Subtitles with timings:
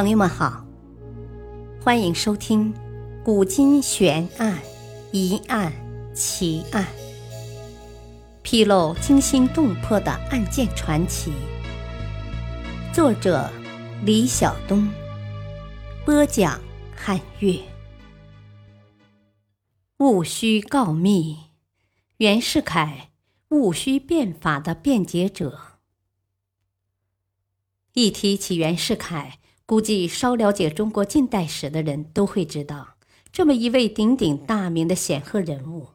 [0.00, 0.64] 朋友们好，
[1.82, 2.72] 欢迎收听
[3.24, 4.56] 《古今悬案、
[5.10, 5.72] 疑案、
[6.14, 6.84] 奇案》，
[8.40, 11.32] 披露惊心动魄的案件传奇。
[12.94, 13.50] 作者：
[14.04, 14.88] 李晓东，
[16.06, 16.60] 播讲：
[16.94, 17.58] 汉月。
[19.96, 21.38] 戊戌告密，
[22.18, 23.10] 袁世凯
[23.48, 25.58] 戊戌变法的辩解者。
[27.94, 29.37] 一提起袁世凯，
[29.68, 32.94] 估计稍了解中国近代史的人都会知道，
[33.30, 35.88] 这么一位鼎鼎大名的显赫人物，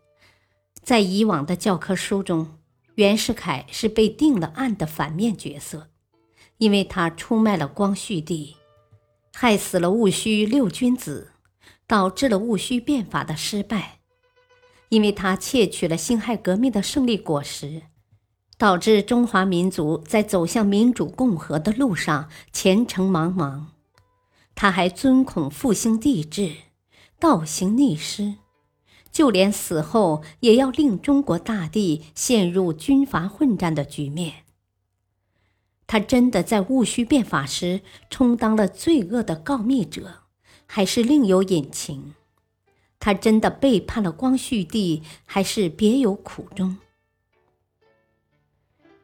[0.84, 2.60] 在以往的教科书中，
[2.94, 5.90] 袁世凯是被定了案的反面角色，
[6.60, 8.58] 因为他出卖了光绪帝，
[9.34, 11.32] 害死了戊戌六君子，
[11.88, 13.98] 导致了戊戌变法的失败；
[14.90, 17.82] 因为他窃取了辛亥革命的胜利果实。
[18.58, 23.66] 导致中华民族在走向民主共和的路上前程茫茫。
[24.56, 26.54] 他还尊孔复兴帝制，
[27.20, 28.36] 倒行逆施，
[29.12, 34.44] 就连死后也要令中国大地陷入军阀混战的局面。
[35.88, 40.22] 他真的在戊戌变法时充当了罪恶的告密者，
[40.66, 42.14] 还是另有隐情？
[43.00, 46.78] 他真的背叛了光绪帝，还是别有苦衷？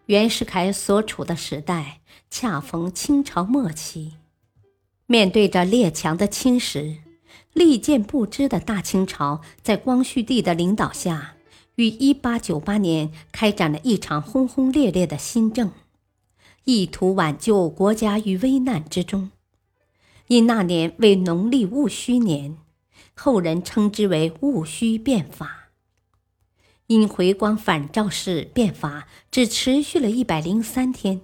[0.09, 1.99] 袁世凯所处的时代
[2.31, 4.13] 恰逢清朝末期，
[5.05, 6.97] 面对着列强的侵蚀，
[7.53, 11.35] 利剑不支的大清朝在光绪帝的领导下，
[11.75, 15.71] 于1898年开展了一场轰轰烈烈的新政，
[16.63, 19.29] 意图挽救国家于危难之中。
[20.25, 22.57] 因那年为农历戊戌年，
[23.13, 25.58] 后人称之为戊戌变法。
[26.89, 31.21] 因回光返照式变法只持续了一百零三天，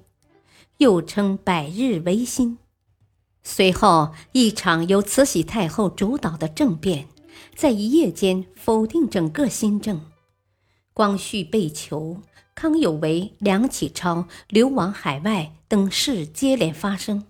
[0.77, 2.59] 又称百日维新。
[3.41, 7.07] 随后，一场由慈禧太后主导的政变，
[7.55, 10.01] 在一夜间否定整个新政。
[10.93, 12.21] 光绪被囚，
[12.53, 17.23] 康有为、梁启超流亡海外等事接连发生，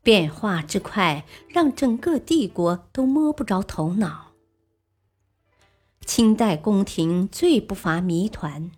[0.00, 4.23] 变化之快，让整个帝国都摸不着头脑。
[6.04, 8.70] 清代宫廷最不乏谜团，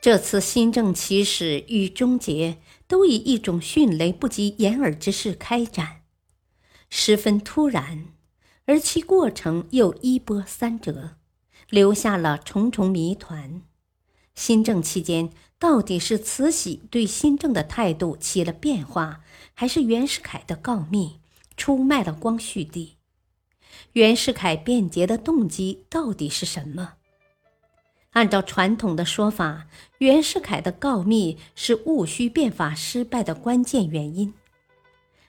[0.00, 6.02] 这次新政起始与终结都以一种迅雷不及掩耳之势开展，
[6.90, 8.06] 十分突然，
[8.66, 11.16] 而其过程又一波三折，
[11.70, 13.62] 留下了重重谜团。
[14.34, 19.22] 新政期间，到底是慈禧对新政的态度起了变化，
[19.54, 21.20] 还是袁世凯的告密
[21.56, 22.96] 出卖了光绪帝？
[23.92, 26.94] 袁世凯辩解的动机到底是什么？
[28.10, 29.66] 按照传统的说法，
[29.98, 34.32] 袁世凯的告密是戊戌变法失败的关键原因。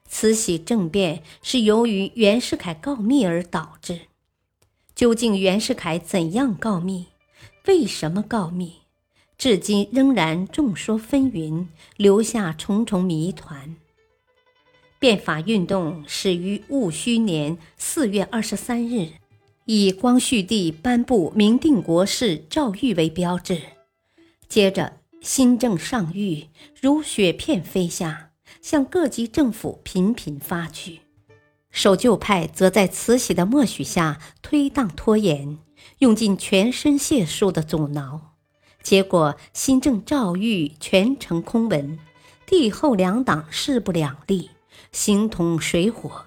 [0.07, 4.01] 慈禧政变是由于袁世凯告密而导致。
[4.95, 7.07] 究竟袁世凯怎样告密？
[7.67, 8.77] 为什么告密？
[9.37, 13.75] 至今仍然众说纷纭，留下重重谜团。
[14.99, 19.09] 变法运动始于戊戌年四月二十三日，
[19.65, 23.61] 以光绪帝颁布明定国事诏谕为标志。
[24.49, 26.47] 接着，新政上谕
[26.81, 28.31] 如雪片飞下，
[28.61, 31.01] 向各级政府频频发去。
[31.69, 35.59] 守旧派则在慈禧的默许下推宕拖延，
[35.99, 38.33] 用尽全身解数的阻挠。
[38.81, 41.99] 结果，新政诏谕全成空文，
[42.47, 44.49] 帝后两党势不两立。
[44.91, 46.25] 形同水火。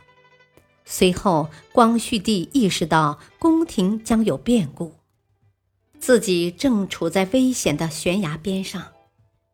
[0.85, 4.95] 随后，光绪帝意识到宫廷将有变故，
[5.99, 8.89] 自己正处在危险的悬崖边上，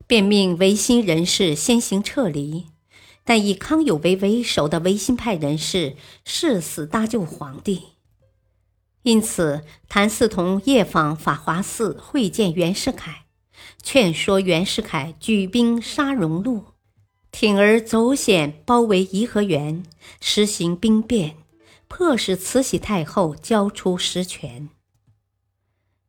[0.06, 2.66] 便命维新人士先行撤离。
[3.28, 7.82] 但以康有为为首的维新派人士誓死搭救皇帝，
[9.02, 13.26] 因此谭嗣同夜访法华寺会见袁世凯，
[13.82, 16.75] 劝说袁世凯举兵杀荣禄。
[17.38, 19.82] 铤而走险，包围颐和园，
[20.22, 21.36] 实行兵变，
[21.86, 24.70] 迫使慈禧太后交出实权。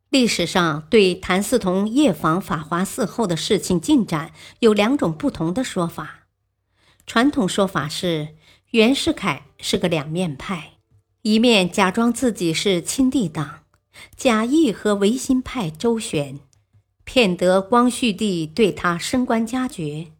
[0.08, 6.20] 历史上对谭嗣同夜访法华寺后的事情进展有两种不同的说法。
[7.06, 8.28] 传统说法是，
[8.70, 10.78] 袁世凯是个两面派，
[11.20, 13.64] 一面假装自己是亲帝党，
[14.16, 16.40] 假意和维新派周旋，
[17.04, 20.12] 骗得光绪帝对他升官加爵。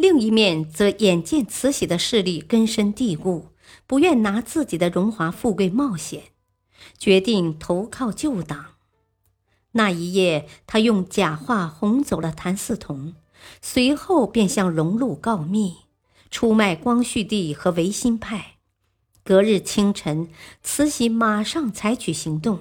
[0.00, 3.48] 另一面则眼见慈禧的势力根深蒂固，
[3.86, 6.22] 不愿拿自己的荣华富贵冒险，
[6.98, 8.76] 决定投靠旧党。
[9.72, 13.14] 那一夜，他用假话哄走了谭嗣同，
[13.60, 15.76] 随后便向荣禄告密，
[16.30, 18.54] 出卖光绪帝和维新派。
[19.22, 20.30] 隔日清晨，
[20.62, 22.60] 慈禧马上采取行动，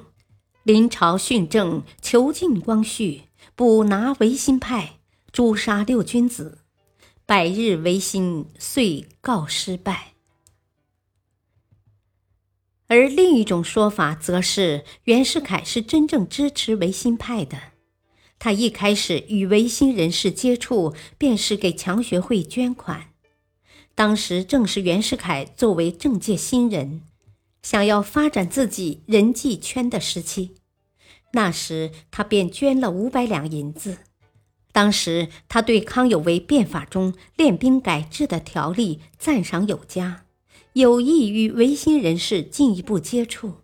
[0.63, 3.21] 临朝训政，囚禁光绪，
[3.55, 4.99] 捕拿维新派，
[5.31, 6.58] 诛杀六君子。
[7.29, 10.13] 百日维新遂告失败。
[12.87, 17.59] 而另一种说法则是，袁世凯是真正支持维新派的。
[18.39, 23.11] 他一开始与维新人士接触，便是给强学会捐款。
[23.93, 27.03] 当时正是袁世凯作为政界新人，
[27.61, 30.55] 想要发展自己人际圈的时期。
[31.33, 33.99] 那时他便捐了五百两银子。
[34.71, 40.25] 当时他对康有为变法中练兵改制的条例赞赏有加。
[40.73, 43.55] 有意与维新人士进一步接触，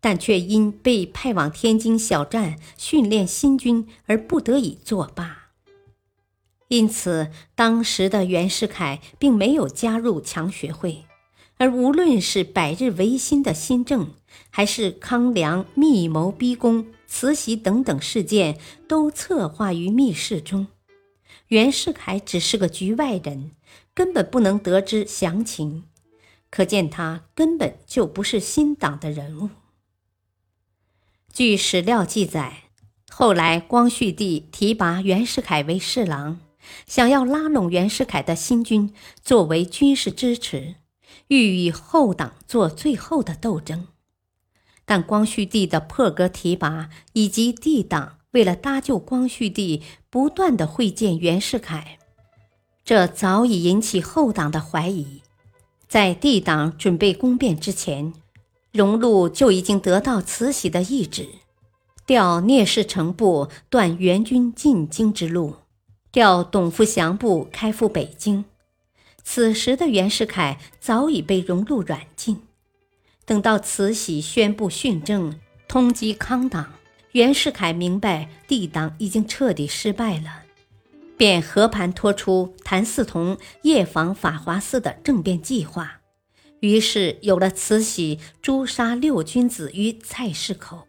[0.00, 5.48] 但却因被派往天津小站训练新军而不得已作罢。
[6.68, 11.06] 因此，当时的袁世凯并没有加入强学会，
[11.56, 14.10] 而无论是百日维新的新政，
[14.50, 18.58] 还是康梁密谋逼宫、慈禧等等事件，
[18.88, 20.66] 都策划于密室中。
[21.48, 23.52] 袁世凯只是个局外人，
[23.94, 25.84] 根本不能得知详情。
[26.48, 29.50] 可见他根本就不是新党的人物。
[31.32, 32.70] 据史料记载，
[33.10, 36.40] 后来光绪帝提拔袁世凯为侍郎，
[36.86, 40.76] 想要拉拢袁世凯的新军作为军事支持，
[41.28, 43.88] 欲与后党做最后的斗争。
[44.86, 51.98] 但光绪帝的破格提拔以及帝党为了搭救光绪帝不断的会见袁世凯，
[52.84, 55.20] 这早已引起后党的怀疑。
[55.88, 58.12] 在帝党准备攻变之前，
[58.72, 61.28] 荣禄就已经得到慈禧的懿旨，
[62.06, 65.56] 调聂士成部断元军进京之路，
[66.12, 68.44] 调董福祥部开赴北京。
[69.24, 72.42] 此时的袁世凯早已被荣禄软禁。
[73.26, 76.72] 等到慈禧宣布训政，通缉康党，
[77.10, 80.44] 袁世凯明白帝党已经彻底失败了。
[81.16, 86.00] 便和盘托出谭嗣同夜访法华寺的政变计划，
[86.60, 90.86] 于是有了慈禧诛杀六君子于菜市口。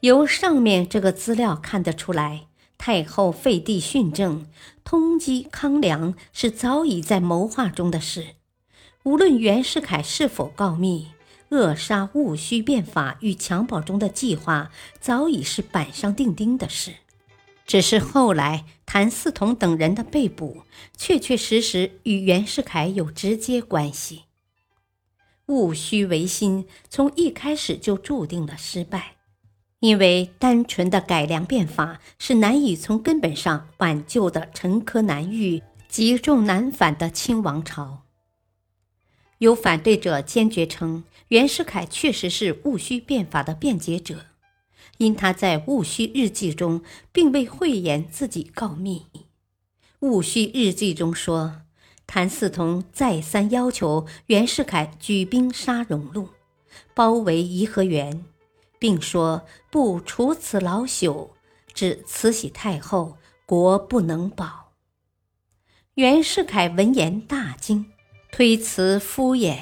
[0.00, 4.46] 由上面这个资料看得出来，太后废帝训政、
[4.82, 8.26] 通缉康梁是早已在谋划中的事。
[9.04, 11.08] 无论袁世凯是否告密，
[11.50, 16.94] 扼杀戊戌变法与襁褓中的计划早已是板上钉钉的事。
[17.66, 20.62] 只是后来谭嗣同等人的被捕，
[20.96, 24.22] 确确实实与袁世凯有直接关系。
[25.46, 29.16] 戊戌维新从一开始就注定了失败，
[29.80, 38.03] 因为单纯的改良变法是难以从根本上挽救的沉疴难愈、积重难返的清王朝。
[39.44, 44.24] 有反对者坚决称，袁世凯确实是戊戌变法的辩解者。
[44.96, 46.82] 因他在戊戌日记中
[47.12, 49.06] 并未讳言自己告密，
[50.00, 51.60] 戊戌日记中说，
[52.06, 56.30] 谭嗣同再三要求袁世凯举兵杀荣禄，
[56.94, 58.24] 包围颐和园，
[58.78, 61.30] 并说不除此老朽，
[61.74, 64.72] 指慈禧太后，国不能保。
[65.96, 67.90] 袁世凯闻言大惊，
[68.36, 69.58] 推辞敷衍，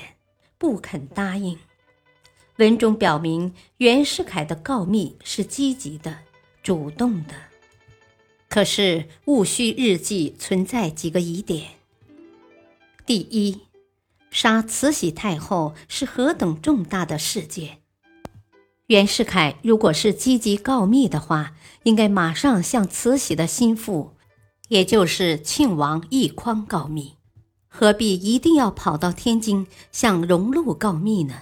[0.56, 1.58] 不肯答应。
[2.56, 6.20] 文中表明，袁世凯的告密是积极的、
[6.62, 7.34] 主动的。
[8.48, 11.72] 可是戊戌日记存在几个疑点：
[13.04, 13.60] 第一，
[14.30, 17.82] 杀慈禧太后是何等重大的事件？
[18.86, 24.14] 袁世凯如果是积极告密的话，应该马上向慈禧的心腹，
[24.68, 27.16] 也就是庆王奕匡告密，
[27.74, 31.34] 何必一定要跑到天津向荣禄告密呢？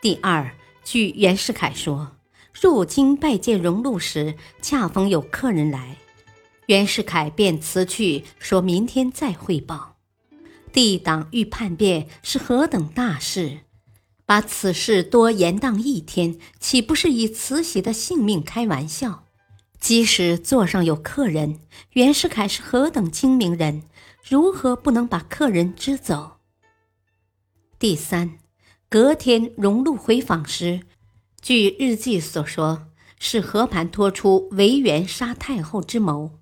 [0.00, 2.16] 第二，据袁世凯说，
[2.52, 5.98] 入京拜见荣禄时，恰逢有客人来，
[6.66, 9.94] 袁世凯便辞去，说明天再汇报。
[10.72, 13.60] 帝党欲叛变是何等大事，
[14.26, 19.28] 把此事多延宕一天，岂不是以慈禧的性命开玩笑？
[19.78, 21.60] 即使座上有客人，
[21.92, 23.84] 袁世凯是何等精明人，
[24.28, 26.38] 如何不能把客人支走？
[27.78, 28.38] 第三。
[28.88, 30.82] 隔天，荣禄回访时，
[31.40, 32.88] 据日记所说，
[33.18, 36.38] 是和盘托出维园杀太后之谋，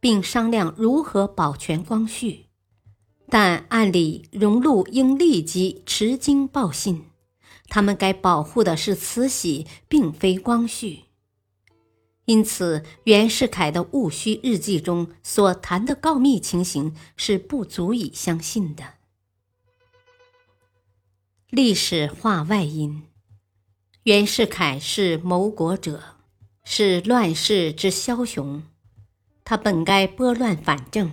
[0.00, 2.46] 并商量如何保全光绪。
[3.28, 7.04] 但按理，荣禄应立即持京报信，
[7.68, 11.04] 他们该保护的是慈禧，并非光绪。
[12.30, 18.84] 因此，袁世凯的戊戌日记中所谈的告密情形是不足以相信的。
[21.48, 23.02] 历史话外音：
[24.04, 26.18] 袁世凯是谋国者，
[26.62, 28.62] 是乱世之枭雄，
[29.42, 31.10] 他本该拨乱反正，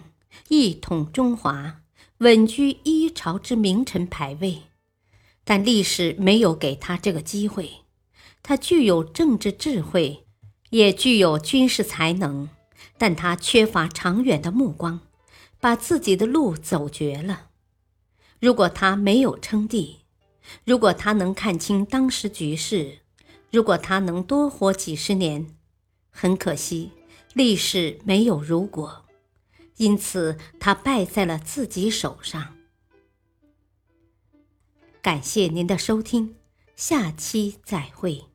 [0.50, 1.82] 一统中华，
[2.20, 4.62] 稳居一朝之名臣牌位，
[5.44, 7.72] 但历史没有给他这个机会。
[8.44, 10.27] 他具有政治智慧。
[10.78, 12.50] 也具有军事才能，
[13.00, 15.00] 但他缺乏长远的目光，
[15.60, 17.48] 把自己的路走绝了。
[18.40, 20.02] 如果他没有称帝，
[20.64, 23.00] 如果他能看清当时局势，
[23.52, 25.48] 如果他能多活几十年，
[26.12, 26.92] 很可惜，
[27.34, 29.06] 历史没有如果，
[29.78, 32.54] 因此他败在了自己手上。
[35.02, 36.36] 感谢您的收听，
[36.76, 38.26] 下期再会。